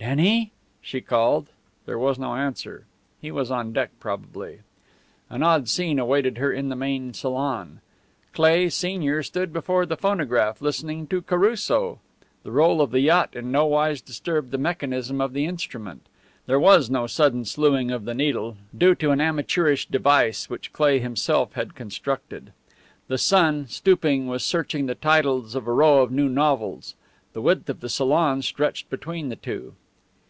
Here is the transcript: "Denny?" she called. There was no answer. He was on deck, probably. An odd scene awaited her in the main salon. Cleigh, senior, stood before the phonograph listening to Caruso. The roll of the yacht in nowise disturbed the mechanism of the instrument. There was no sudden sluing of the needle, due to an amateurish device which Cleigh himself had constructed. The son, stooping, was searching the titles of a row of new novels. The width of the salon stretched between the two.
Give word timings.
"Denny?" 0.00 0.52
she 0.80 1.00
called. 1.00 1.48
There 1.84 1.98
was 1.98 2.20
no 2.20 2.36
answer. 2.36 2.86
He 3.20 3.32
was 3.32 3.50
on 3.50 3.72
deck, 3.72 3.90
probably. 3.98 4.60
An 5.28 5.42
odd 5.42 5.68
scene 5.68 5.98
awaited 5.98 6.38
her 6.38 6.52
in 6.52 6.68
the 6.68 6.76
main 6.76 7.12
salon. 7.12 7.80
Cleigh, 8.32 8.68
senior, 8.70 9.24
stood 9.24 9.52
before 9.52 9.84
the 9.86 9.96
phonograph 9.98 10.62
listening 10.62 11.08
to 11.08 11.20
Caruso. 11.20 11.98
The 12.44 12.52
roll 12.52 12.80
of 12.80 12.92
the 12.92 13.00
yacht 13.00 13.30
in 13.34 13.50
nowise 13.50 14.00
disturbed 14.00 14.52
the 14.52 14.56
mechanism 14.56 15.20
of 15.20 15.32
the 15.32 15.44
instrument. 15.46 16.06
There 16.46 16.60
was 16.60 16.88
no 16.88 17.08
sudden 17.08 17.44
sluing 17.44 17.90
of 17.90 18.04
the 18.04 18.14
needle, 18.14 18.56
due 18.76 18.94
to 18.94 19.10
an 19.10 19.20
amateurish 19.20 19.84
device 19.86 20.48
which 20.48 20.72
Cleigh 20.72 21.00
himself 21.00 21.52
had 21.54 21.74
constructed. 21.74 22.52
The 23.08 23.18
son, 23.18 23.66
stooping, 23.66 24.28
was 24.28 24.42
searching 24.44 24.86
the 24.86 24.94
titles 24.94 25.54
of 25.56 25.66
a 25.66 25.72
row 25.72 26.02
of 26.02 26.12
new 26.12 26.28
novels. 26.28 26.94
The 27.32 27.42
width 27.42 27.68
of 27.68 27.80
the 27.80 27.88
salon 27.90 28.40
stretched 28.42 28.88
between 28.90 29.28
the 29.28 29.36
two. 29.36 29.74